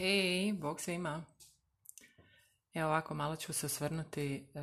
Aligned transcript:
Hej, 0.00 0.52
bog 0.52 0.80
svima. 0.80 1.22
Evo 2.74 2.88
ovako, 2.88 3.14
malo 3.14 3.36
ću 3.36 3.52
se 3.52 3.66
osvrnuti 3.66 4.44
e, 4.54 4.60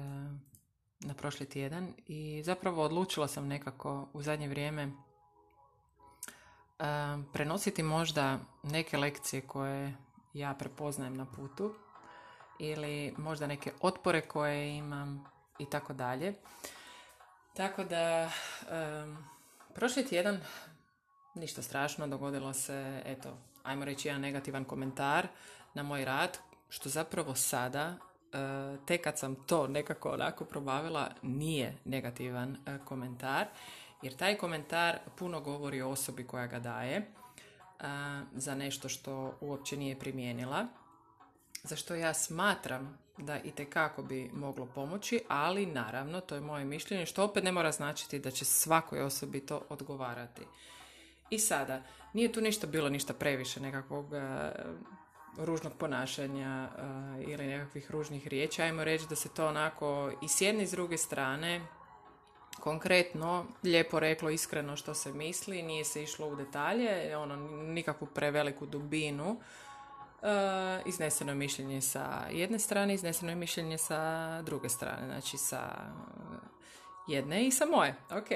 na 0.99 1.13
prošli 1.17 1.49
tjedan 1.49 1.93
i 2.07 2.41
zapravo 2.45 2.83
odlučila 2.83 3.27
sam 3.27 3.47
nekako 3.47 4.07
u 4.13 4.21
zadnje 4.21 4.47
vrijeme 4.47 4.83
e, 4.83 4.91
prenositi 7.33 7.83
možda 7.83 8.39
neke 8.63 8.97
lekcije 8.97 9.41
koje 9.41 9.93
ja 10.33 10.53
prepoznajem 10.53 11.17
na 11.17 11.25
putu 11.25 11.73
ili 12.59 13.13
možda 13.17 13.47
neke 13.47 13.71
otpore 13.81 14.21
koje 14.21 14.77
imam 14.77 15.25
i 15.59 15.69
tako 15.69 15.93
dalje. 15.93 16.33
Tako 17.53 17.83
da, 17.83 17.97
e, 17.97 18.29
prošli 19.73 20.07
tjedan 20.07 20.39
ništa 21.35 21.61
strašno, 21.61 22.07
dogodilo 22.07 22.53
se, 22.53 23.01
eto, 23.05 23.37
ajmo 23.67 23.85
reći 23.85 24.07
jedan 24.07 24.21
negativan 24.21 24.63
komentar 24.63 25.27
na 25.73 25.83
moj 25.83 26.05
rad, 26.05 26.37
što 26.69 26.89
zapravo 26.89 27.35
sada, 27.35 27.95
e, 28.33 28.77
tek 28.85 29.03
kad 29.03 29.19
sam 29.19 29.35
to 29.35 29.67
nekako 29.67 30.09
onako 30.09 30.45
probavila, 30.45 31.09
nije 31.21 31.77
negativan 31.85 32.57
e, 32.65 32.77
komentar, 32.85 33.47
jer 34.01 34.15
taj 34.15 34.37
komentar 34.37 34.97
puno 35.17 35.41
govori 35.41 35.81
o 35.81 35.89
osobi 35.89 36.23
koja 36.23 36.47
ga 36.47 36.59
daje 36.59 36.95
e, 36.95 37.05
za 38.35 38.55
nešto 38.55 38.89
što 38.89 39.37
uopće 39.41 39.77
nije 39.77 39.99
primijenila, 39.99 40.67
za 41.63 41.75
što 41.75 41.95
ja 41.95 42.13
smatram 42.13 42.97
da 43.17 43.39
i 43.39 43.51
tekako 43.51 44.03
bi 44.03 44.29
moglo 44.33 44.65
pomoći, 44.65 45.21
ali 45.27 45.65
naravno, 45.65 46.21
to 46.21 46.35
je 46.35 46.41
moje 46.41 46.65
mišljenje, 46.65 47.05
što 47.05 47.23
opet 47.23 47.43
ne 47.43 47.51
mora 47.51 47.71
značiti 47.71 48.19
da 48.19 48.31
će 48.31 48.45
svakoj 48.45 49.01
osobi 49.01 49.45
to 49.45 49.61
odgovarati. 49.69 50.41
I 51.29 51.39
sada, 51.39 51.81
nije 52.13 52.31
tu 52.31 52.41
ništa 52.41 52.67
bilo 52.67 52.89
ništa 52.89 53.13
previše 53.13 53.59
nekakvog 53.59 54.05
uh, 54.05 54.19
ružnog 55.37 55.73
ponašanja 55.73 56.69
uh, 56.69 57.29
ili 57.29 57.47
nekakvih 57.47 57.91
ružnih 57.91 58.27
riječi. 58.27 58.61
Ajmo 58.61 58.83
reći 58.83 59.05
da 59.09 59.15
se 59.15 59.29
to 59.29 59.47
onako 59.47 60.11
i 60.23 60.27
s 60.27 60.41
jedne 60.41 60.63
i 60.63 60.67
s 60.67 60.71
druge 60.71 60.97
strane 60.97 61.61
konkretno, 62.59 63.45
lijepo 63.63 63.99
reklo 63.99 64.29
iskreno 64.29 64.75
što 64.75 64.93
se 64.93 65.13
misli, 65.13 65.61
nije 65.61 65.85
se 65.85 66.03
išlo 66.03 66.27
u 66.27 66.35
detalje, 66.35 67.17
ono, 67.17 67.35
nikakvu 67.63 68.07
preveliku 68.07 68.65
dubinu. 68.65 69.29
Uh, 70.21 70.27
izneseno 70.85 71.31
je 71.31 71.35
mišljenje 71.35 71.81
sa 71.81 72.23
jedne 72.31 72.59
strane, 72.59 72.93
izneseno 72.93 73.31
je 73.31 73.35
mišljenje 73.35 73.77
sa 73.77 74.41
druge 74.41 74.69
strane, 74.69 75.05
znači 75.05 75.37
sa 75.37 75.69
jedne 77.07 77.47
i 77.47 77.51
sa 77.51 77.65
moje. 77.65 77.95
Ok. 78.09 78.27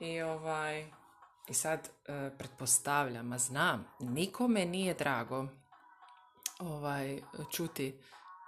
I 0.00 0.22
ovaj, 0.22 0.86
i 1.48 1.54
sad 1.54 1.88
e, 2.06 2.30
pretpostavljam, 2.38 3.32
a 3.32 3.38
znam, 3.38 3.86
nikome 4.00 4.64
nije 4.64 4.94
drago 4.94 5.46
ovaj, 6.58 7.20
čuti, 7.50 7.98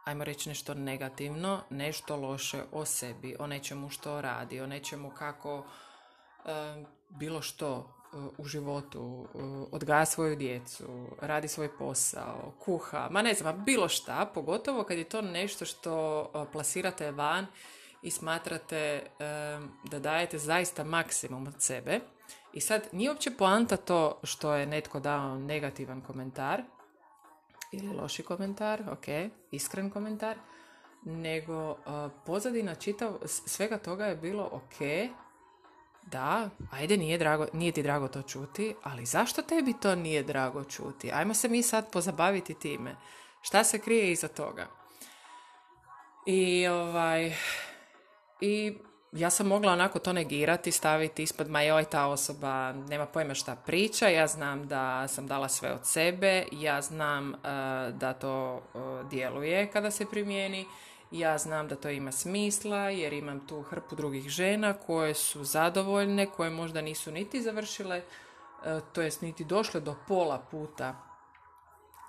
ajmo 0.05 0.25
reći 0.25 0.48
nešto 0.48 0.75
negativno, 0.75 1.61
nešto 1.70 2.17
loše 2.17 2.62
o 2.72 2.84
sebi, 2.84 3.36
o 3.39 3.47
nečemu 3.47 3.89
što 3.89 4.20
radi, 4.20 4.61
o 4.61 4.67
nečemu 4.67 5.11
kako 5.11 5.64
e, 6.44 6.84
bilo 7.08 7.42
što 7.42 7.77
e, 7.78 8.17
u 8.39 8.44
životu, 8.44 9.28
odgaja 9.72 10.06
svoju 10.06 10.36
djecu, 10.36 11.08
radi 11.20 11.48
svoj 11.48 11.78
posao, 11.78 12.52
kuha, 12.64 13.08
ma 13.11 13.22
ne 13.22 13.34
znam, 13.34 13.64
bilo 13.64 13.89
šta, 13.89 14.30
pogotovo 14.34 14.84
kad 14.84 14.98
je 14.98 15.05
to 15.05 15.22
nešto 15.22 15.64
što 15.64 16.48
plasirate 16.52 17.11
van 17.11 17.47
i 18.02 18.11
smatrate 18.11 19.06
da 19.84 19.98
dajete 19.98 20.39
zaista 20.39 20.84
maksimum 20.84 21.47
od 21.47 21.55
sebe 21.58 22.00
i 22.56 22.60
sad, 22.60 22.88
nije 22.92 23.10
uopće 23.10 23.30
poanta 23.30 23.76
to 23.76 24.20
što 24.22 24.54
je 24.54 24.66
netko 24.66 25.00
dao 25.00 25.38
negativan 25.38 26.00
komentar 26.00 26.62
ili 27.72 27.88
loši 27.88 28.22
komentar, 28.22 28.82
ok, 28.90 29.30
iskren 29.50 29.90
komentar, 29.90 30.36
nego 31.04 31.70
uh, 31.70 31.77
pozadina 32.27 32.74
čitav, 32.74 33.18
svega 33.24 33.78
toga 33.78 34.06
je 34.06 34.16
bilo 34.16 34.48
ok, 34.52 35.11
da, 36.06 36.50
ajde 36.70 36.96
nije, 36.96 37.18
drago, 37.18 37.46
nije 37.52 37.72
ti 37.72 37.83
drago 37.83 38.08
to 38.08 38.22
čuti, 38.22 38.74
ali 38.83 39.06
zašto 39.06 39.42
tebi 39.42 39.74
to 39.83 39.95
nije 39.95 40.22
drago 40.22 40.64
čuti? 40.64 41.12
Ajmo 41.12 41.34
se 41.34 41.48
mi 41.48 41.62
sad 41.62 41.90
pozabaviti 41.92 42.55
time. 42.55 42.96
Šta 43.42 43.64
se 43.64 43.78
krije 43.78 44.12
iza 44.12 44.28
toga? 44.28 44.66
I 46.27 46.66
ovaj, 46.66 47.33
i 48.40 48.78
ja 49.16 49.30
sam 49.30 49.46
mogla 49.46 49.72
onako 49.72 49.98
to 49.98 50.12
negirati, 50.12 50.72
staviti 50.72 51.22
ispod 51.22 51.50
ma 51.50 51.62
joj 51.62 51.84
ta 51.84 52.06
osoba 52.06 52.72
nema 52.72 53.06
pojma 53.06 53.34
šta 53.34 53.56
priča, 53.56 54.08
ja 54.08 54.27
znam 54.27 54.68
da 54.68 55.08
sam 55.08 55.27
dala 55.27 55.48
sve 55.48 55.72
od 55.72 55.86
sebe, 55.86 56.44
ja 56.52 56.82
znam 56.82 57.30
uh, 57.30 57.38
da 57.94 58.12
to 58.12 58.54
uh, 58.54 59.08
djeluje 59.10 59.70
kada 59.70 59.90
se 59.90 60.06
primijeni, 60.06 60.66
ja 61.10 61.38
znam 61.38 61.68
da 61.68 61.77
to 61.77 61.88
ima 61.88 62.12
smisla 62.12 62.78
jer 62.78 63.12
imam 63.12 63.46
tu 63.46 63.62
hrpu 63.62 63.96
drugih 63.96 64.28
žena 64.28 64.72
koje 64.72 65.14
su 65.14 65.44
zadovoljne, 65.44 66.27
koje 66.27 66.50
možda 66.50 66.80
nisu 66.80 67.12
niti 67.12 67.42
završile, 67.42 68.02
uh, 68.02 68.83
to 68.92 69.02
jest 69.02 69.22
niti 69.22 69.44
došle 69.44 69.80
do 69.80 69.94
pola 70.08 70.38
puta 70.50 70.96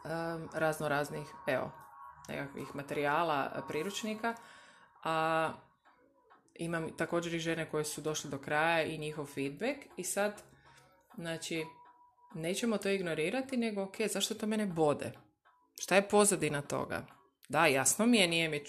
um, 0.03 0.49
razno 0.53 0.87
raznih, 0.87 1.27
evo, 1.47 1.71
nekakvih 2.27 2.75
materijala, 2.75 3.63
priručnika, 3.67 4.35
a 5.03 5.51
imam 6.59 6.97
također 6.97 7.33
i 7.33 7.39
žene 7.39 7.69
koje 7.69 7.85
su 7.85 8.01
došle 8.01 8.29
do 8.29 8.37
kraja 8.37 8.83
i 8.83 8.97
njihov 8.97 9.25
feedback 9.25 9.79
i 9.97 10.03
sad, 10.03 10.41
znači, 11.17 11.65
nećemo 12.35 12.77
to 12.77 12.89
ignorirati, 12.89 13.57
nego 13.57 13.83
ok, 13.83 13.95
zašto 14.13 14.35
to 14.35 14.47
mene 14.47 14.65
bode? 14.65 15.11
Šta 15.81 15.95
je 15.95 16.09
pozadina 16.09 16.61
toga? 16.61 17.05
Da, 17.49 17.65
jasno 17.65 18.05
mi 18.05 18.17
je, 18.17 18.27
nije 18.27 18.49
mi 18.49 18.63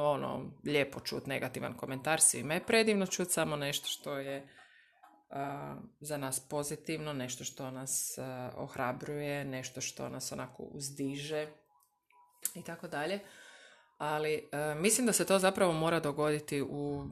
ono, 0.00 0.50
lijepo 0.64 1.00
čut 1.00 1.26
negativan 1.26 1.76
komentar, 1.76 2.20
svima 2.20 2.54
je 2.54 2.66
predivno 2.66 3.06
čut 3.06 3.30
samo 3.30 3.56
nešto 3.56 3.86
što 3.88 4.18
je 4.18 4.48
za 6.00 6.16
nas 6.16 6.48
pozitivno, 6.48 7.12
nešto 7.12 7.44
što 7.44 7.70
nas 7.70 8.18
ohrabruje, 8.56 9.44
nešto 9.44 9.80
što 9.80 10.08
nas 10.08 10.32
onako 10.32 10.62
uzdiže 10.62 11.46
i 12.54 12.64
tako 12.64 12.88
dalje 12.88 13.20
ali 14.00 14.48
e, 14.52 14.74
mislim 14.74 15.06
da 15.06 15.12
se 15.12 15.26
to 15.26 15.38
zapravo 15.38 15.72
mora 15.72 16.00
dogoditi 16.00 16.62
u, 16.62 17.06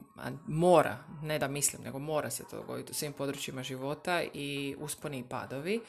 mora, 0.47 0.97
ne 1.21 1.39
da 1.39 1.47
mislim, 1.47 1.81
nego 1.83 1.99
mora 1.99 2.29
se 2.29 2.43
to 2.49 2.55
dogoditi 2.55 2.91
u 2.91 2.95
svim 2.95 3.13
područjima 3.13 3.63
života 3.63 4.21
i 4.33 4.75
usponi 4.79 5.19
i 5.19 5.23
padovi, 5.29 5.81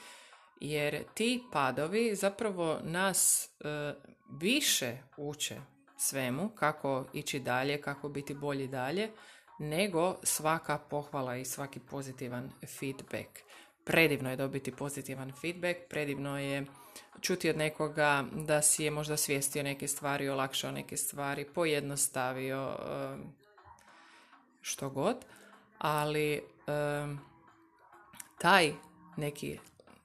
jer 0.60 1.04
ti 1.14 1.42
padovi 1.52 2.14
zapravo 2.14 2.78
nas 2.82 3.50
e, 3.60 3.94
više 4.40 4.98
uče 5.16 5.60
svemu, 5.96 6.48
kako 6.48 7.04
ići 7.12 7.40
dalje, 7.40 7.80
kako 7.80 8.08
biti 8.08 8.34
bolji 8.34 8.68
dalje, 8.68 9.10
nego 9.58 10.16
svaka 10.22 10.78
pohvala 10.78 11.36
i 11.36 11.44
svaki 11.44 11.80
pozitivan 11.80 12.50
feedback. 12.80 13.28
Predivno 13.84 14.30
je 14.30 14.36
dobiti 14.36 14.72
pozitivan 14.72 15.32
feedback, 15.40 15.78
predivno 15.88 16.38
je 16.38 16.66
čuti 17.20 17.50
od 17.50 17.56
nekoga 17.56 18.24
da 18.32 18.62
si 18.62 18.84
je 18.84 18.90
možda 18.90 19.16
svijestio 19.16 19.62
neke 19.62 19.88
stvari, 19.88 20.28
olakšao 20.28 20.72
neke 20.72 20.96
stvari, 20.96 21.44
pojednostavio 21.44 22.76
što 24.60 24.90
god, 24.90 25.16
ali 25.78 26.42
taj 28.38 28.72
neki 29.16 29.58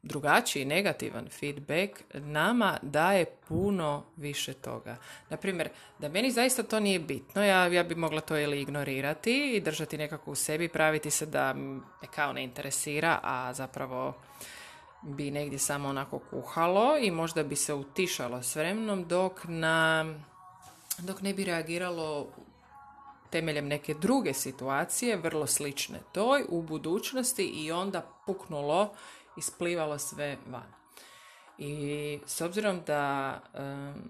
drugačiji 0.04 0.66
negativan 0.66 1.30
feedback 1.30 2.04
nama 2.14 2.78
daje 2.82 3.26
puno 3.48 4.04
više 4.18 4.54
toga. 4.54 4.98
Naprimjer, 5.30 5.70
da 6.00 6.10
meni 6.10 6.32
zaista 6.32 6.64
to 6.64 6.80
nije 6.80 7.00
bitno, 7.00 7.46
ja, 7.46 7.68
ja 7.68 7.84
bi 7.84 7.96
mogla 7.96 8.22
to 8.22 8.38
ili 8.38 8.62
ignorirati 8.62 9.56
i 9.56 9.62
držati 9.62 9.98
nekako 9.98 10.32
u 10.32 10.36
sebi, 10.36 10.68
praviti 10.68 11.12
se 11.12 11.26
da 11.26 11.54
me 11.54 12.08
kao 12.16 12.34
ne 12.34 12.44
interesira, 12.44 13.20
a 13.24 13.54
zapravo 13.54 14.14
bi 15.06 15.32
negdje 15.32 15.60
samo 15.60 15.90
onako 15.90 16.20
kuhalo 16.20 16.98
i 16.98 17.12
možda 17.12 17.44
bi 17.44 17.56
se 17.56 17.74
utišalo 17.74 18.44
s 18.44 18.56
vremenom 18.56 19.08
dok, 19.08 19.42
na, 19.44 20.06
dok 20.98 21.22
ne 21.22 21.34
bi 21.34 21.44
reagiralo 21.44 22.28
temeljem 23.30 23.68
neke 23.68 23.94
druge 23.94 24.34
situacije, 24.34 25.18
vrlo 25.18 25.48
slične 25.48 26.00
toj, 26.12 26.46
u 26.50 26.62
budućnosti 26.62 27.46
i 27.46 27.72
onda 27.72 28.02
puknulo, 28.26 28.94
isplivalo 29.38 30.00
sve 30.00 30.38
van. 30.48 30.74
I 31.58 32.20
s 32.26 32.42
obzirom 32.42 32.82
da 32.88 33.42
um, 33.54 34.10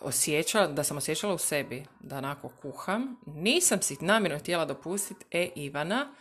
osjećala, 0.00 0.66
da 0.66 0.84
sam 0.84 0.96
osjećala 0.96 1.34
u 1.34 1.38
sebi 1.38 1.86
da 2.00 2.18
onako 2.18 2.48
kuham, 2.48 3.16
nisam 3.26 3.82
si 3.82 3.96
namjerno 4.00 4.38
htjela 4.38 4.64
dopustiti, 4.64 5.24
e 5.30 5.50
Ivana, 5.54 6.14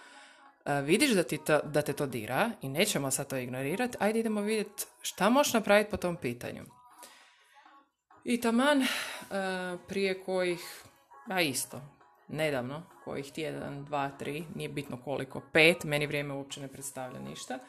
vidiš 0.66 1.12
da, 1.12 1.24
ti 1.24 1.38
to, 1.38 1.60
da 1.64 1.82
te 1.82 1.94
to 1.94 2.06
dira 2.06 2.52
i 2.62 2.70
nećemo 2.70 3.12
sad 3.12 3.28
to 3.28 3.38
ignorirati, 3.38 3.98
ajde 4.00 4.20
idemo 4.20 4.42
vidjeti 4.42 4.86
šta 5.02 5.30
možeš 5.30 5.54
napraviti 5.54 5.92
po 5.92 5.98
tom 5.98 6.16
pitanju. 6.16 6.64
I 8.24 8.42
taman 8.42 8.86
prije 9.88 10.24
kojih, 10.24 10.84
a 11.28 11.42
isto, 11.42 11.82
nedavno, 12.28 12.84
kojih 13.04 13.32
tjedan, 13.32 13.86
dva, 13.86 14.10
tri, 14.10 14.46
nije 14.56 14.70
bitno 14.70 14.98
koliko, 15.04 15.42
pet, 15.54 15.84
meni 15.84 16.08
vrijeme 16.08 16.34
uopće 16.34 16.62
ne 16.62 16.68
predstavlja 16.68 17.20
ništa. 17.20 17.60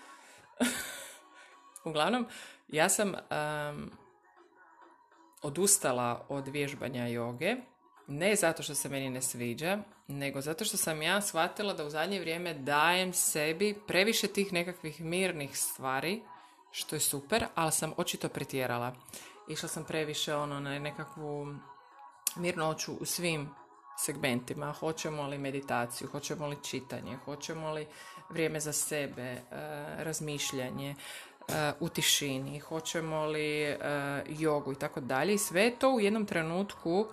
Uglavnom, 1.85 2.26
ja 2.69 2.88
sam 2.88 3.08
um, 3.08 3.91
odustala 5.43 6.26
od 6.29 6.49
vježbanja 6.49 7.06
joge, 7.06 7.56
ne 8.06 8.37
zato 8.37 8.62
što 8.62 8.75
se 8.75 8.89
meni 8.89 9.11
ne 9.11 9.23
sviđa, 9.23 9.79
nego 10.09 10.41
zato 10.41 10.65
što 10.65 10.77
sam 10.77 11.03
ja 11.03 11.21
shvatila 11.21 11.75
da 11.75 11.85
u 11.85 11.91
zadnje 11.91 12.21
vrijeme 12.21 12.55
dajem 12.55 13.12
sebi 13.12 13.75
previše 13.87 14.27
tih 14.27 14.53
nekakvih 14.53 15.01
mirnih 15.01 15.59
stvari, 15.59 16.23
što 16.71 16.97
je 16.97 17.01
super, 17.01 17.47
ali 17.55 17.73
sam 17.73 17.93
očito 17.97 18.29
pretjerala. 18.29 18.95
Išla 19.49 19.69
sam 19.69 19.85
previše 19.85 20.35
ono 20.35 20.61
na 20.61 20.79
nekakvu 20.79 21.55
mirnoću 22.37 22.93
u 23.01 23.05
svim 23.05 23.51
segmentima. 23.99 24.73
Hoćemo 24.73 25.27
li 25.27 25.39
meditaciju, 25.39 26.09
hoćemo 26.09 26.47
li 26.47 26.56
čitanje, 26.62 27.17
hoćemo 27.25 27.73
li 27.73 27.87
vrijeme 28.31 28.61
za 28.61 28.73
sebe, 28.73 29.23
e, 29.23 29.41
razmišljanje, 30.05 30.95
e, 31.49 31.73
u 31.81 31.89
tišini, 31.89 32.59
hoćemo 32.59 33.27
li 33.27 33.62
e, 33.62 33.79
jogu 34.29 34.73
i 34.73 34.79
tako 34.79 35.01
dalje. 35.01 35.39
Sve 35.39 35.71
to 35.79 35.91
u 35.91 36.01
jednom 36.01 36.27
trenutku 36.27 37.06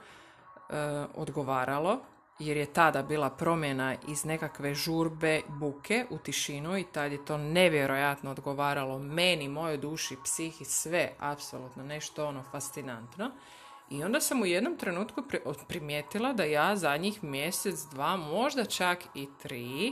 odgovaralo 1.16 2.00
jer 2.40 2.58
je 2.58 2.74
tada 2.74 3.04
bila 3.04 3.30
promjena 3.30 3.96
iz 4.08 4.26
nekakve 4.26 4.74
žurbe 4.76 5.42
buke 5.48 6.06
u 6.10 6.18
tišinu 6.18 6.78
i 6.78 6.84
tad 6.84 7.12
je 7.12 7.26
to 7.26 7.38
nevjerojatno 7.38 8.32
odgovaralo 8.32 9.00
meni, 9.00 9.48
mojoj 9.48 9.78
duši, 9.78 10.18
psihi, 10.24 10.66
sve, 10.66 11.12
apsolutno 11.20 11.84
nešto 11.84 12.28
ono 12.28 12.44
fascinantno. 12.52 13.32
I 13.90 14.04
onda 14.04 14.22
sam 14.22 14.42
u 14.42 14.46
jednom 14.46 14.78
trenutku 14.78 15.24
primijetila 15.68 16.34
da 16.34 16.44
ja 16.44 16.76
zadnjih 16.76 17.24
mjesec, 17.24 17.80
dva, 17.92 18.18
možda 18.18 18.66
čak 18.66 19.00
i 19.16 19.28
tri, 19.42 19.92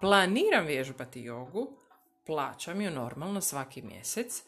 planiram 0.00 0.66
vježbati 0.66 1.20
jogu, 1.20 1.68
plaćam 2.26 2.80
ju 2.80 2.90
normalno 2.90 3.40
svaki 3.40 3.82
mjesec, 3.82 4.42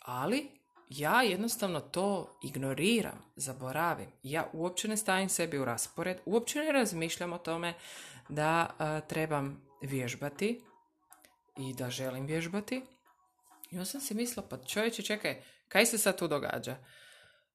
ali 0.00 0.57
ja 0.88 1.22
jednostavno 1.22 1.80
to 1.80 2.38
ignoriram, 2.42 3.24
zaboravim. 3.36 4.08
Ja 4.22 4.50
uopće 4.52 4.88
ne 4.88 4.96
stavim 4.96 5.28
sebi 5.28 5.58
u 5.58 5.64
raspored, 5.64 6.16
uopće 6.26 6.58
ne 6.58 6.72
razmišljam 6.72 7.32
o 7.32 7.38
tome 7.38 7.74
da 8.28 8.68
trebam 9.08 9.62
vježbati 9.82 10.62
i 11.56 11.74
da 11.74 11.90
želim 11.90 12.26
vježbati. 12.26 12.82
I 13.70 13.74
onda 13.76 13.84
sam 13.84 14.00
si 14.00 14.14
mislila, 14.14 14.46
pa 14.50 14.56
čovječe, 14.56 15.02
čekaj, 15.02 15.42
kaj 15.68 15.86
se 15.86 15.98
sad 15.98 16.18
tu 16.18 16.28
događa? 16.28 16.76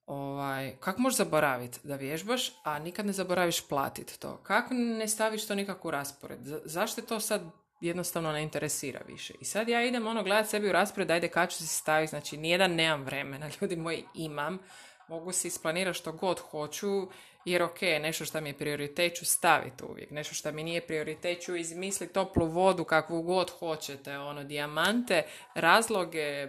Ovaj, 0.05 0.75
kako 0.79 1.01
možeš 1.01 1.17
zaboraviti 1.17 1.79
da 1.83 1.95
vježbaš, 1.95 2.51
a 2.63 2.79
nikad 2.79 3.05
ne 3.05 3.13
zaboraviš 3.13 3.67
platiti 3.67 4.19
to? 4.19 4.37
Kako 4.37 4.73
ne 4.73 5.07
staviš 5.07 5.47
to 5.47 5.55
nikako 5.55 5.87
u 5.87 5.91
raspored? 5.91 6.39
zašto 6.65 7.01
to 7.01 7.19
sad 7.19 7.41
jednostavno 7.83 8.31
ne 8.31 8.43
interesira 8.43 9.01
više? 9.07 9.33
I 9.39 9.45
sad 9.45 9.69
ja 9.69 9.85
idem 9.85 10.07
ono 10.07 10.23
gledat 10.23 10.49
sebi 10.49 10.69
u 10.69 10.71
raspored, 10.71 11.11
ajde 11.11 11.27
kad 11.27 11.51
ću 11.51 11.57
se 11.57 11.67
staviti, 11.67 12.09
znači 12.09 12.37
nijedan 12.37 12.75
nemam 12.75 13.03
vremena, 13.03 13.49
ljudi 13.61 13.75
moji 13.75 14.05
imam, 14.13 14.59
mogu 15.07 15.31
si 15.31 15.47
isplanirati 15.47 15.99
što 15.99 16.11
god 16.11 16.39
hoću, 16.39 17.07
jer 17.45 17.63
ok, 17.63 17.81
nešto 17.81 18.25
što 18.25 18.41
mi 18.41 18.49
je 18.49 18.57
prioritet 18.57 19.15
ću 19.15 19.25
staviti 19.25 19.83
uvijek, 19.83 20.11
nešto 20.11 20.35
što 20.35 20.51
mi 20.51 20.63
nije 20.63 20.87
prioritet 20.87 21.41
ću 21.41 21.55
izmisliti 21.55 22.13
toplu 22.13 22.47
vodu 22.47 22.83
kakvu 22.83 23.21
god 23.21 23.51
hoćete, 23.59 24.17
ono, 24.17 24.43
dijamante, 24.43 25.23
razloge, 25.55 26.47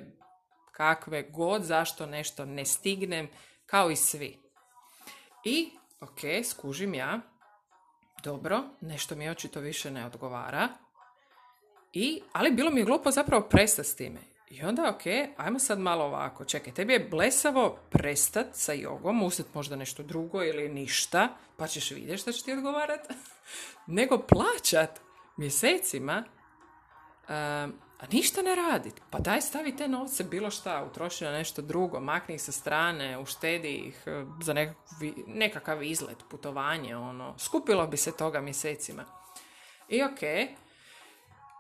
kakve 0.73 1.23
god, 1.23 1.63
zašto 1.63 2.07
nešto 2.07 2.45
ne 2.45 2.65
stignem, 2.65 3.29
kao 3.67 3.91
i 3.91 3.97
svi. 3.97 4.39
I, 5.45 5.71
ok, 6.01 6.45
skužim 6.45 6.95
ja, 6.95 7.21
dobro, 8.25 8.63
nešto 8.81 9.17
mi 9.17 9.31
očito 9.31 9.61
više 9.61 9.91
ne 9.91 10.07
odgovara, 10.07 10.69
i, 11.95 12.21
ali 12.33 12.51
bilo 12.51 12.71
mi 12.71 12.81
je 12.81 12.85
glupo 12.85 13.11
zapravo 13.11 13.43
prestati 13.49 13.89
s 13.89 13.97
time. 13.97 14.21
I 14.51 14.63
onda, 14.63 14.91
ok, 14.91 15.03
ajmo 15.37 15.59
sad 15.59 15.79
malo 15.79 16.05
ovako. 16.05 16.45
Čekaj, 16.45 16.75
tebi 16.75 16.93
je 16.93 17.09
blesavo 17.11 17.79
prestat 17.91 18.47
sa 18.53 18.73
jogom, 18.73 19.23
uzet 19.23 19.47
možda 19.55 19.77
nešto 19.77 20.03
drugo 20.03 20.45
ili 20.45 20.69
ništa, 20.69 21.29
pa 21.57 21.67
ćeš 21.67 21.91
vidjeti 21.91 22.23
šta 22.23 22.33
će 22.33 22.45
ti 22.45 22.53
odgovarat. 22.53 23.01
Nego 23.87 24.19
plaćat 24.19 25.01
mjesecima 25.37 26.25
a 28.05 28.07
ništa 28.13 28.43
ne 28.43 28.55
radi. 28.55 28.93
Pa 29.11 29.19
daj 29.19 29.41
stavi 29.41 29.77
te 29.77 29.89
novce 29.89 30.25
bilo 30.25 30.51
šta, 30.51 30.85
utroši 30.91 31.25
na 31.25 31.33
nešto 31.33 31.63
drugo, 31.63 32.01
makni 32.01 32.35
ih 32.35 32.43
sa 32.43 32.53
strane, 32.53 33.19
uštedi 33.19 33.69
ih 33.69 34.03
e, 34.07 34.25
za 34.43 34.55
nekakav, 35.27 35.83
izlet, 35.83 36.19
putovanje, 36.31 36.97
ono. 36.97 37.35
Skupilo 37.39 37.87
bi 37.87 37.97
se 37.97 38.17
toga 38.17 38.41
mjesecima. 38.41 39.05
I 39.89 40.03
ok, 40.03 40.21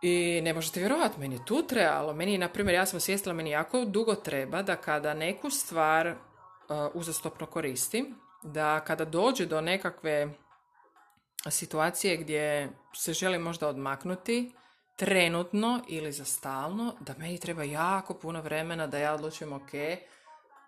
i 0.06 0.40
ne 0.42 0.54
možete 0.54 0.80
vjerovati, 0.80 1.20
meni 1.20 1.34
je 1.34 1.44
tu 1.44 1.62
trebalo. 1.62 2.12
Meni, 2.12 2.38
na 2.38 2.48
primjer, 2.48 2.74
ja 2.74 2.86
sam 2.86 2.96
osvijestila, 2.96 3.34
meni 3.34 3.50
jako 3.50 3.84
dugo 3.84 4.14
treba 4.14 4.62
da 4.62 4.76
kada 4.76 5.14
neku 5.14 5.50
stvar 5.50 6.06
uh, 6.08 6.14
uzastopno 6.94 7.46
koristim, 7.46 8.14
da 8.42 8.80
kada 8.80 9.04
dođe 9.04 9.46
do 9.46 9.60
nekakve 9.60 10.28
situacije 11.50 12.16
gdje 12.16 12.72
se 12.94 13.12
želim 13.12 13.42
možda 13.42 13.68
odmaknuti, 13.68 14.52
trenutno 14.96 15.80
ili 15.88 16.12
za 16.12 16.24
stalno, 16.24 16.94
da 17.00 17.14
meni 17.18 17.38
treba 17.38 17.62
jako 17.62 18.14
puno 18.14 18.40
vremena 18.40 18.86
da 18.86 18.98
ja 18.98 19.14
odlučim 19.14 19.52
ok, 19.52 19.70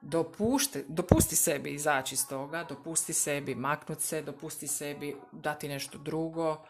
dopušti, 0.01 0.85
dopusti 0.89 1.37
sebi 1.37 1.71
izaći 1.71 2.15
iz 2.15 2.29
toga, 2.29 2.65
dopusti 2.65 3.13
sebi 3.13 3.55
maknuti 3.55 4.03
se, 4.03 4.23
dopusti 4.23 4.67
sebi 4.67 5.17
dati 5.33 5.69
nešto 5.69 5.99
drugo, 5.99 6.67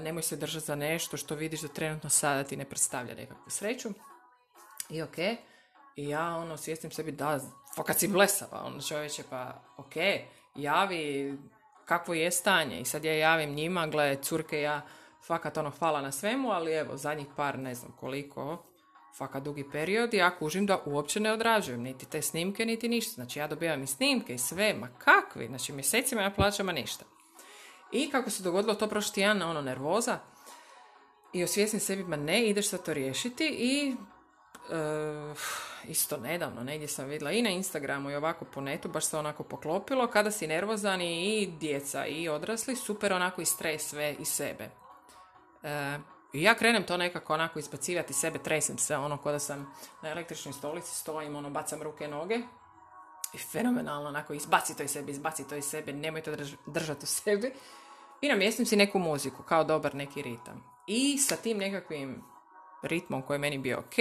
nemoj 0.00 0.22
se 0.22 0.36
držati 0.36 0.66
za 0.66 0.74
nešto 0.74 1.16
što 1.16 1.34
vidiš 1.34 1.60
da 1.60 1.68
trenutno 1.68 2.10
sada 2.10 2.44
ti 2.44 2.56
ne 2.56 2.64
predstavlja 2.64 3.14
nekakvu 3.14 3.50
sreću. 3.50 3.88
I 4.90 5.02
ok, 5.02 5.18
i 5.96 6.08
ja 6.08 6.36
ono 6.36 6.56
svjestim 6.56 6.90
sebi 6.90 7.12
da, 7.12 7.40
fakat 7.76 7.98
si 7.98 8.08
blesava, 8.08 8.62
ono 8.64 8.82
čovječe 8.82 9.22
pa 9.30 9.62
ok, 9.76 9.92
javi 10.54 11.38
kakvo 11.84 12.14
je 12.14 12.30
stanje 12.30 12.80
i 12.80 12.84
sad 12.84 13.04
ja 13.04 13.14
javim 13.14 13.54
njima, 13.54 13.86
gle, 13.86 14.16
curke, 14.22 14.60
ja 14.60 14.82
fakat 15.26 15.56
ono 15.56 15.70
hvala 15.70 16.00
na 16.00 16.12
svemu, 16.12 16.50
ali 16.50 16.72
evo, 16.72 16.96
zadnjih 16.96 17.26
par, 17.36 17.58
ne 17.58 17.74
znam 17.74 17.92
koliko, 18.00 18.64
fakat 19.18 19.42
dugi 19.42 19.64
period, 19.72 20.14
ja 20.14 20.38
kužim 20.38 20.66
da 20.66 20.82
uopće 20.86 21.20
ne 21.20 21.32
odrađujem 21.32 21.82
niti 21.82 22.06
te 22.06 22.22
snimke, 22.22 22.66
niti 22.66 22.88
ništa. 22.88 23.14
Znači, 23.14 23.38
ja 23.38 23.46
dobivam 23.46 23.82
i 23.82 23.86
snimke 23.86 24.34
i 24.34 24.38
sve, 24.38 24.74
ma 24.74 24.88
kakvi, 24.98 25.46
znači 25.46 25.72
mjesecima 25.72 26.22
ja 26.22 26.30
plaćam, 26.30 26.66
ništa. 26.66 27.04
I 27.92 28.10
kako 28.10 28.30
se 28.30 28.42
dogodilo 28.42 28.74
to 28.74 28.88
prošli 28.88 29.14
tjedan, 29.14 29.42
ono, 29.42 29.62
nervoza, 29.62 30.18
i 31.32 31.44
osvjesnim 31.44 31.80
sebi, 31.80 32.04
ma 32.04 32.16
ne, 32.16 32.46
ideš 32.46 32.68
sad 32.68 32.84
to 32.84 32.94
riješiti 32.94 33.46
i 33.48 33.96
uh, 34.68 35.38
isto 35.84 36.16
nedavno, 36.16 36.62
negdje 36.62 36.88
sam 36.88 37.06
vidjela 37.06 37.32
i 37.32 37.42
na 37.42 37.50
Instagramu 37.50 38.10
i 38.10 38.14
ovako 38.14 38.44
po 38.44 38.60
netu, 38.60 38.88
baš 38.88 39.04
se 39.04 39.18
onako 39.18 39.42
poklopilo, 39.42 40.06
kada 40.06 40.30
si 40.30 40.46
nervozan 40.46 41.00
i 41.00 41.46
djeca 41.60 42.06
i 42.06 42.28
odrasli, 42.28 42.76
super 42.76 43.12
onako 43.12 43.42
i 43.42 43.46
stres 43.46 43.88
sve 43.88 44.16
i 44.18 44.24
sebe. 44.24 44.70
E, 45.62 45.98
I 46.32 46.42
ja 46.42 46.54
krenem 46.54 46.82
to 46.82 46.96
nekako 46.96 47.34
onako 47.34 47.58
izbacivati 47.58 48.12
sebe, 48.12 48.38
tresem 48.38 48.78
se, 48.78 48.96
ono, 48.96 49.16
ko 49.16 49.32
da 49.32 49.38
sam 49.38 49.74
na 50.02 50.08
električnoj 50.08 50.52
stolici, 50.52 50.94
stojim, 50.94 51.36
ono, 51.36 51.50
bacam 51.50 51.82
ruke 51.82 52.04
i 52.04 52.08
noge. 52.08 52.38
I 53.34 53.38
fenomenalno, 53.38 54.08
onako, 54.08 54.32
izbaci 54.32 54.76
to 54.76 54.82
iz 54.82 54.90
sebe, 54.90 55.12
izbaci 55.12 55.48
to 55.48 55.56
iz 55.56 55.64
sebe, 55.64 55.92
nemoj 55.92 56.22
to 56.22 56.32
držati 56.66 57.04
u 57.04 57.06
sebi. 57.06 57.52
I 58.20 58.28
namjestim 58.28 58.66
si 58.66 58.76
neku 58.76 58.98
muziku, 58.98 59.42
kao 59.42 59.64
dobar 59.64 59.94
neki 59.94 60.22
ritam. 60.22 60.64
I 60.86 61.18
sa 61.18 61.36
tim 61.36 61.58
nekakvim 61.58 62.22
ritmom 62.82 63.22
koji 63.22 63.34
je 63.34 63.38
meni 63.38 63.58
bio 63.58 63.78
ok, 63.78 63.98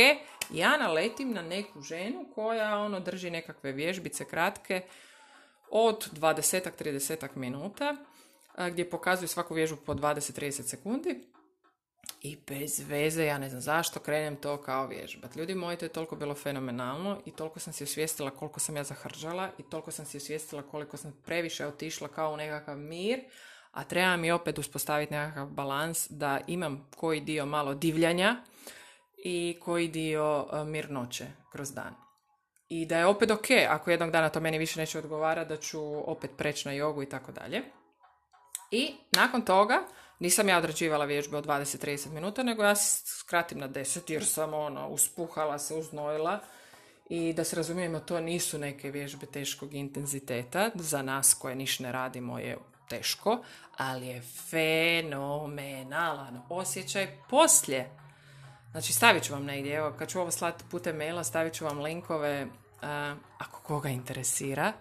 ja 0.49 0.77
naletim 0.77 1.33
na 1.33 1.41
neku 1.41 1.81
ženu 1.81 2.25
koja, 2.35 2.77
ono, 2.77 2.99
drži 2.99 3.29
nekakve 3.29 3.71
vježbice 3.71 4.25
kratke 4.25 4.81
od 5.69 6.09
20-30 6.13 7.27
minuta, 7.35 7.95
gdje 8.57 8.89
pokazuju 8.89 9.27
svaku 9.27 9.53
vježbu 9.53 9.77
po 9.85 9.93
20-30 9.93 10.61
sekundi 10.61 11.23
i 12.21 12.37
bez 12.47 12.89
veze, 12.89 13.25
ja 13.25 13.37
ne 13.37 13.49
znam 13.49 13.61
zašto, 13.61 13.99
krenem 13.99 14.35
to 14.35 14.61
kao 14.61 14.87
vježbat. 14.87 15.35
Ljudi 15.35 15.55
moji, 15.55 15.77
to 15.77 15.85
je 15.85 15.89
toliko 15.89 16.15
bilo 16.15 16.35
fenomenalno 16.35 17.21
i 17.25 17.31
toliko 17.31 17.59
sam 17.59 17.73
si 17.73 17.83
osvijestila 17.83 18.31
koliko 18.31 18.59
sam 18.59 18.75
ja 18.75 18.83
zahržala 18.83 19.49
i 19.57 19.63
toliko 19.63 19.91
sam 19.91 20.05
si 20.05 20.17
osvijestila 20.17 20.61
koliko 20.61 20.97
sam 20.97 21.21
previše 21.25 21.65
otišla 21.65 22.07
kao 22.07 22.33
u 22.33 22.37
nekakav 22.37 22.77
mir, 22.77 23.19
a 23.77 23.83
treba 23.83 24.17
mi 24.17 24.31
opet 24.31 24.57
uspostaviti 24.57 25.13
nekakav 25.13 25.47
balans 25.47 26.07
da 26.09 26.39
imam 26.47 26.87
koji 26.95 27.21
dio 27.21 27.45
malo 27.45 27.73
divljanja 27.73 28.35
i 29.17 29.57
koji 29.61 29.87
dio 29.87 30.47
e, 30.53 30.63
mirnoće 30.63 31.25
kroz 31.51 31.73
dan. 31.73 31.95
I 32.69 32.85
da 32.85 32.97
je 32.97 33.05
opet 33.05 33.31
ok, 33.31 33.45
ako 33.69 33.91
jednog 33.91 34.11
dana 34.11 34.29
to 34.29 34.39
meni 34.39 34.57
više 34.57 34.79
neće 34.79 34.99
odgovarati, 34.99 35.49
da 35.49 35.57
ću 35.57 36.11
opet 36.11 36.31
preći 36.37 36.67
na 36.67 36.73
jogu 36.73 37.03
i 37.03 37.09
tako 37.09 37.31
dalje. 37.31 37.61
I 38.71 38.95
nakon 39.11 39.41
toga 39.41 39.83
nisam 40.19 40.49
ja 40.49 40.57
odrađivala 40.57 41.05
vježbe 41.05 41.37
od 41.37 41.45
20-30 41.45 42.11
minuta, 42.11 42.43
nego 42.43 42.63
ja 42.63 42.75
skratim 42.75 43.59
na 43.59 43.69
10 43.69 44.11
jer 44.11 44.25
sam 44.25 44.53
ono, 44.53 44.89
uspuhala 44.89 45.59
se, 45.59 45.75
uznojila. 45.75 46.39
I 47.09 47.33
da 47.33 47.43
se 47.43 47.55
razumijemo, 47.55 47.99
to 47.99 48.19
nisu 48.19 48.57
neke 48.57 48.91
vježbe 48.91 49.25
teškog 49.25 49.73
intenziteta. 49.73 50.69
Za 50.75 51.01
nas 51.01 51.33
koje 51.33 51.55
niš 51.55 51.79
ne 51.79 51.91
radimo 51.91 52.39
je 52.39 52.57
teško, 52.87 53.43
ali 53.77 54.07
je 54.07 54.21
fenomenalan 54.49 56.41
osjećaj 56.49 57.17
poslije. 57.29 57.89
Znači 58.71 58.93
stavit 58.93 59.23
ću 59.23 59.33
vam 59.33 59.45
negdje, 59.45 59.75
evo 59.75 59.93
kad 59.99 60.09
ću 60.09 60.19
ovo 60.19 60.31
slati 60.31 60.63
putem 60.71 60.97
maila, 60.97 61.23
stavit 61.23 61.53
ću 61.53 61.65
vam 61.65 61.79
linkove 61.79 62.47
ako 63.37 63.61
koga 63.61 63.89
interesira. 63.89 64.73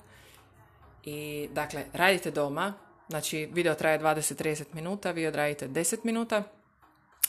I 1.05 1.49
dakle, 1.53 1.85
radite 1.93 2.31
doma, 2.31 2.75
znači 3.09 3.49
video 3.53 3.75
traje 3.75 4.01
20-30 4.01 4.65
minuta, 4.73 5.11
vi 5.11 5.27
odradite 5.27 5.69
10 5.69 5.97
minuta, 6.05 6.43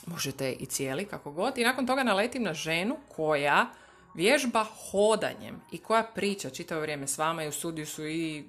možete 0.06 0.52
i 0.52 0.66
cijeli 0.66 1.06
kako 1.06 1.32
god. 1.32 1.58
I 1.58 1.64
nakon 1.64 1.88
toga 1.88 2.04
naletim 2.04 2.44
na 2.44 2.54
ženu 2.54 2.98
koja 3.16 3.70
vježba 4.16 4.66
hodanjem 4.92 5.62
i 5.72 5.78
koja 5.78 6.04
priča 6.04 6.50
čitavo 6.50 6.82
vrijeme 6.82 7.08
s 7.08 7.18
vama 7.18 7.44
i 7.44 7.48
u 7.48 7.52
studiju 7.52 7.86
su 7.86 8.08
i 8.08 8.46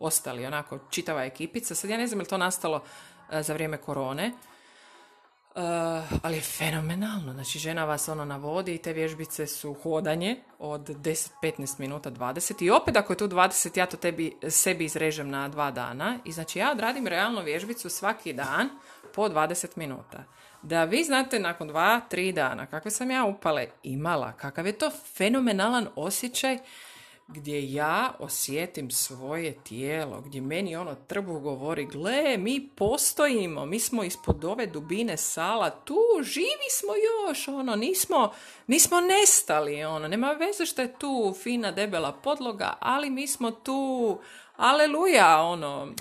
ostali 0.00 0.46
onako 0.46 0.78
čitava 0.90 1.24
ekipica. 1.24 1.74
Sad 1.74 1.90
ja 1.90 1.96
ne 1.96 2.06
znam 2.06 2.20
je 2.20 2.22
li 2.22 2.28
to 2.28 2.38
nastalo 2.38 2.82
za 3.30 3.52
vrijeme 3.52 3.76
korone, 3.76 4.32
Uh, 5.58 5.64
ali 6.22 6.36
je 6.36 6.40
fenomenalno. 6.40 7.32
Znači, 7.32 7.58
žena 7.58 7.84
vas 7.84 8.08
ono 8.08 8.24
navodi 8.24 8.74
i 8.74 8.78
te 8.78 8.92
vježbice 8.92 9.46
su 9.46 9.74
hodanje 9.74 10.42
od 10.58 10.80
10, 10.80 11.30
15 11.42 11.80
minuta, 11.80 12.10
20. 12.10 12.64
I 12.64 12.70
opet 12.70 12.96
ako 12.96 13.12
je 13.12 13.16
tu 13.16 13.28
20, 13.28 13.78
ja 13.78 13.86
to 13.86 13.96
tebi, 13.96 14.36
sebi 14.48 14.84
izrežem 14.84 15.30
na 15.30 15.48
dva 15.48 15.70
dana. 15.70 16.18
I 16.24 16.32
znači, 16.32 16.58
ja 16.58 16.70
odradim 16.72 17.06
realno 17.06 17.42
vježbicu 17.42 17.88
svaki 17.88 18.32
dan 18.32 18.68
po 19.14 19.28
20 19.28 19.66
minuta. 19.76 20.24
Da 20.62 20.84
vi 20.84 21.04
znate 21.04 21.38
nakon 21.38 21.68
dva, 21.68 22.00
tri 22.08 22.32
dana 22.32 22.66
kakve 22.66 22.90
sam 22.90 23.10
ja 23.10 23.24
upale 23.24 23.66
imala, 23.82 24.32
kakav 24.32 24.66
je 24.66 24.72
to 24.72 24.90
fenomenalan 25.16 25.88
osjećaj 25.96 26.58
gdje 27.28 27.72
ja 27.72 28.12
osjetim 28.18 28.90
svoje 28.90 29.54
tijelo, 29.64 30.20
gdje 30.20 30.40
meni 30.40 30.76
ono 30.76 30.94
trbu 30.94 31.40
govori, 31.40 31.86
gle, 31.86 32.36
mi 32.38 32.68
postojimo, 32.76 33.66
mi 33.66 33.80
smo 33.80 34.04
ispod 34.04 34.44
ove 34.44 34.66
dubine 34.66 35.16
sala, 35.16 35.70
tu 35.70 36.00
živi 36.22 36.68
smo 36.70 36.92
još, 36.96 37.48
ono, 37.48 37.76
nismo, 37.76 38.32
nismo 38.66 39.00
nestali, 39.00 39.84
ono, 39.84 40.08
nema 40.08 40.32
veze 40.32 40.66
što 40.66 40.82
je 40.82 40.98
tu 40.98 41.34
fina 41.42 41.70
debela 41.70 42.12
podloga, 42.12 42.76
ali 42.80 43.10
mi 43.10 43.26
smo 43.26 43.50
tu, 43.50 44.18
aleluja, 44.56 45.40
ono, 45.40 45.92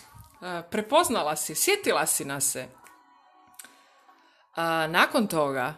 prepoznala 0.72 1.36
si, 1.36 1.55
sjetila 1.55 2.05
si 2.05 2.25
nas 2.25 2.51
se. 2.51 2.67
A, 4.55 4.88
nakon 4.88 5.27
toga, 5.27 5.74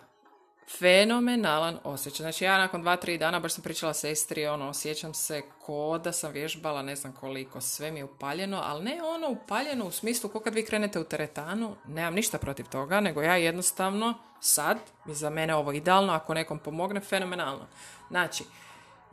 fenomenalan 0.77 1.79
osjećaj. 1.83 2.23
Znači 2.23 2.43
ja 2.43 2.57
nakon 2.57 2.81
dva, 2.81 2.95
tri 2.95 3.17
dana 3.17 3.39
baš 3.39 3.53
sam 3.53 3.63
pričala 3.63 3.93
sestri, 3.93 4.47
ono, 4.47 4.69
osjećam 4.69 5.13
se 5.13 5.41
ko 5.61 5.97
da 5.97 6.11
sam 6.11 6.31
vježbala 6.31 6.81
ne 6.81 6.95
znam 6.95 7.13
koliko, 7.13 7.61
sve 7.61 7.91
mi 7.91 7.99
je 7.99 8.03
upaljeno, 8.03 8.61
ali 8.65 8.83
ne 8.83 9.03
ono 9.03 9.29
upaljeno 9.29 9.85
u 9.85 9.91
smislu 9.91 10.29
ko 10.29 10.39
kad 10.39 10.53
vi 10.53 10.65
krenete 10.65 10.99
u 10.99 11.03
teretanu, 11.03 11.75
nemam 11.87 12.13
ništa 12.13 12.37
protiv 12.37 12.65
toga, 12.65 12.99
nego 12.99 13.21
ja 13.21 13.35
jednostavno 13.35 14.13
sad, 14.39 14.77
i 15.07 15.13
za 15.13 15.29
mene 15.29 15.55
ovo 15.55 15.71
idealno, 15.71 16.13
ako 16.13 16.33
nekom 16.33 16.59
pomogne, 16.59 16.99
fenomenalno. 16.99 17.67
Znači, 18.09 18.43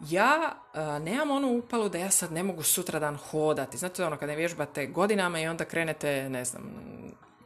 ja 0.00 0.56
nemam 1.00 1.30
onu 1.30 1.58
upalu 1.58 1.88
da 1.88 1.98
ja 1.98 2.10
sad 2.10 2.32
ne 2.32 2.42
mogu 2.42 2.62
sutradan 2.62 3.16
hodati. 3.16 3.78
Znate 3.78 4.04
ono 4.04 4.16
kada 4.16 4.34
vježbate 4.34 4.86
godinama 4.86 5.40
i 5.40 5.46
onda 5.46 5.64
krenete, 5.64 6.28
ne 6.28 6.44
znam, 6.44 6.62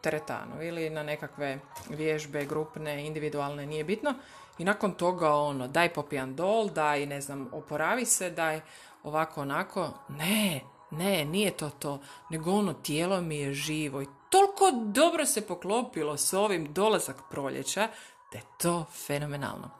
teretanu 0.01 0.63
ili 0.63 0.91
na 0.91 1.03
nekakve 1.03 1.59
vježbe 1.89 2.45
grupne, 2.45 3.07
individualne, 3.07 3.67
nije 3.67 3.85
bitno. 3.85 4.15
I 4.59 4.65
nakon 4.65 4.93
toga 4.93 5.35
ono, 5.35 5.69
daj 5.69 5.93
popijan 5.93 6.37
dol, 6.37 6.69
daj 6.69 7.07
ne 7.07 7.21
znam, 7.21 7.49
oporavi 7.53 8.05
se, 8.05 8.31
daj 8.31 8.61
ovako 9.03 9.41
onako. 9.41 9.91
Ne, 10.09 10.61
ne, 10.91 11.25
nije 11.25 11.51
to 11.51 11.71
to, 11.71 12.01
nego 12.31 12.53
ono 12.53 12.73
tijelo 12.73 13.21
mi 13.21 13.37
je 13.37 13.53
živo 13.55 14.03
i 14.03 14.07
toliko 14.31 14.71
dobro 14.85 15.27
se 15.27 15.47
poklopilo 15.47 16.17
s 16.17 16.33
ovim 16.33 16.73
dolazak 16.73 17.17
proljeća 17.31 17.89
da 18.33 18.39
je 18.39 18.45
to 18.59 18.85
fenomenalno. 19.07 19.71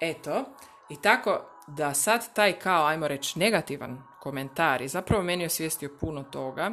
Eto, 0.00 0.44
i 0.88 0.96
tako 0.96 1.40
da 1.66 1.94
sad 1.94 2.34
taj 2.34 2.58
kao, 2.58 2.86
ajmo 2.86 3.08
reći, 3.08 3.38
negativan 3.38 4.02
komentar 4.20 4.82
i 4.82 4.88
zapravo 4.88 5.22
meni 5.22 5.46
osvijestio 5.46 5.96
puno 6.00 6.22
toga, 6.22 6.70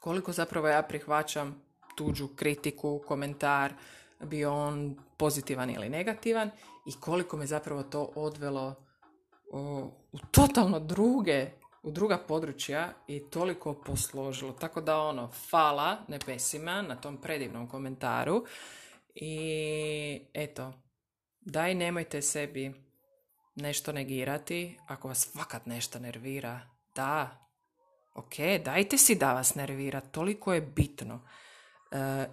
koliko 0.00 0.32
zapravo 0.32 0.68
ja 0.68 0.82
prihvaćam 0.82 1.65
tuđu 1.96 2.28
kritiku, 2.36 3.02
komentar, 3.06 3.72
bio 4.20 4.54
on 4.54 4.96
pozitivan 5.16 5.70
ili 5.70 5.88
negativan 5.88 6.50
i 6.86 7.00
koliko 7.00 7.36
me 7.36 7.46
zapravo 7.46 7.82
to 7.82 8.12
odvelo 8.14 8.74
u 9.52 9.90
totalno 10.30 10.80
druge, 10.80 11.50
u 11.82 11.90
druga 11.90 12.18
područja 12.18 12.92
i 13.06 13.30
toliko 13.30 13.74
posložilo. 13.74 14.52
Tako 14.52 14.80
da 14.80 14.98
ono, 14.98 15.28
fala 15.28 15.98
nepesima 16.08 16.82
na 16.82 16.96
tom 16.96 17.20
predivnom 17.20 17.68
komentaru 17.68 18.44
i 19.14 20.26
eto, 20.34 20.72
daj 21.40 21.74
nemojte 21.74 22.22
sebi 22.22 22.86
nešto 23.54 23.92
negirati 23.92 24.78
ako 24.86 25.08
vas 25.08 25.32
fakat 25.36 25.66
nešto 25.66 25.98
nervira. 25.98 26.60
Da, 26.94 27.48
ok, 28.14 28.34
dajte 28.64 28.98
si 28.98 29.14
da 29.14 29.32
vas 29.32 29.54
nervira, 29.54 30.00
toliko 30.00 30.54
je 30.54 30.60
bitno. 30.60 31.20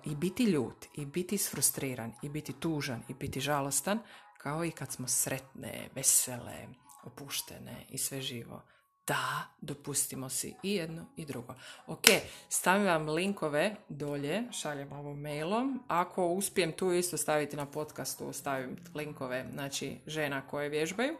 I 0.04 0.16
biti 0.16 0.44
ljut, 0.44 0.86
i 0.94 1.06
biti 1.06 1.38
sfrustriran, 1.38 2.14
i 2.22 2.30
biti 2.30 2.54
tužan, 2.54 3.04
i 3.08 3.14
biti 3.14 3.40
žalostan, 3.40 4.00
kao 4.38 4.66
i 4.66 4.72
kad 4.72 4.92
smo 4.92 5.08
sretne, 5.08 5.90
vesele, 5.96 6.68
opuštene 7.04 7.86
i 7.90 7.98
sve 7.98 8.22
živo. 8.22 8.64
Da, 9.08 9.48
dopustimo 9.62 10.30
si 10.30 10.56
i 10.64 10.74
jedno 10.74 11.06
i 11.16 11.26
drugo. 11.26 11.56
Ok, 11.88 12.06
stavim 12.50 12.86
vam 12.86 13.10
linkove 13.10 13.76
dolje, 13.90 14.44
šaljem 14.52 14.92
ovom 14.94 15.22
mailom. 15.22 15.84
Ako 15.88 16.28
uspijem 16.28 16.72
tu 16.72 16.92
isto 16.92 17.18
staviti 17.18 17.56
na 17.56 17.66
podcastu, 17.66 18.34
stavim 18.34 18.78
linkove, 18.96 19.46
znači 19.54 19.98
žena 20.08 20.48
koje 20.48 20.70
vježbaju. 20.70 21.18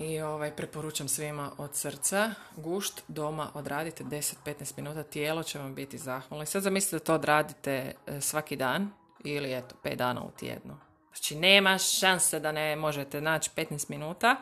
I 0.00 0.20
ovaj, 0.20 0.56
preporučam 0.56 1.08
svima 1.08 1.50
od 1.58 1.74
srca. 1.74 2.30
Gušt 2.56 3.02
doma 3.08 3.50
odradite 3.54 4.04
10-15 4.04 4.72
minuta, 4.76 5.02
tijelo 5.02 5.42
će 5.42 5.58
vam 5.58 5.74
biti 5.74 5.98
zahvalno. 5.98 6.42
I 6.42 6.46
sad 6.46 6.62
zamislite 6.62 6.96
da 6.96 7.04
to 7.04 7.14
odradite 7.14 7.94
e, 8.06 8.20
svaki 8.20 8.56
dan 8.56 8.90
ili 9.24 9.54
eto 9.54 9.74
5 9.84 9.94
dana 9.94 10.22
u 10.22 10.30
tjednu. 10.30 10.76
Znači 11.08 11.36
nema 11.36 11.78
šanse 11.78 12.40
da 12.40 12.52
ne 12.52 12.76
možete 12.76 13.20
naći 13.20 13.50
15 13.56 13.90
minuta. 13.90 14.36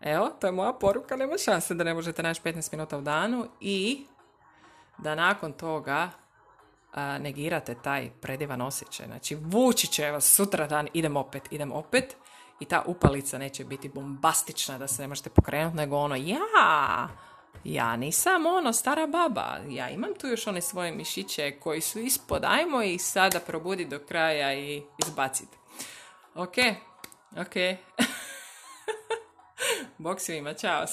Evo, 0.00 0.30
to 0.40 0.46
je 0.46 0.52
moja 0.52 0.72
poruka, 0.72 1.16
nema 1.16 1.38
šanse 1.38 1.74
da 1.74 1.84
ne 1.84 1.94
možete 1.94 2.22
naći 2.22 2.42
15 2.42 2.72
minuta 2.72 2.98
u 2.98 3.00
danu 3.00 3.48
i 3.60 4.06
da 4.98 5.14
nakon 5.14 5.52
toga 5.52 6.10
negirate 7.20 7.74
taj 7.74 8.10
predivan 8.20 8.60
osjećaj. 8.60 9.06
Znači, 9.06 9.34
vući 9.34 9.86
će 9.86 10.10
vas 10.10 10.34
sutra 10.34 10.66
dan, 10.66 10.88
idem 10.92 11.16
opet, 11.16 11.42
idem 11.50 11.72
opet 11.72 12.16
i 12.60 12.64
ta 12.64 12.82
upalica 12.86 13.38
neće 13.38 13.64
biti 13.64 13.88
bombastična 13.88 14.78
da 14.78 14.88
se 14.88 15.02
ne 15.02 15.08
možete 15.08 15.30
pokrenuti, 15.30 15.76
nego 15.76 15.96
ono, 15.96 16.16
ja, 16.16 17.08
ja 17.64 17.96
nisam 17.96 18.46
ono 18.46 18.72
stara 18.72 19.06
baba, 19.06 19.56
ja 19.68 19.90
imam 19.90 20.10
tu 20.20 20.26
još 20.26 20.46
one 20.46 20.60
svoje 20.60 20.92
mišiće 20.92 21.58
koji 21.60 21.80
su 21.80 21.98
ispod, 21.98 22.44
ajmo 22.44 22.82
ih 22.82 23.02
sada 23.02 23.40
probudi 23.40 23.84
do 23.84 23.98
kraja 24.08 24.54
i 24.54 24.82
izbaciti. 25.06 25.56
Ok, 26.34 26.54
ok. 27.36 27.54
Bok 29.98 30.20
svima, 30.20 30.54
čao. 30.54 30.86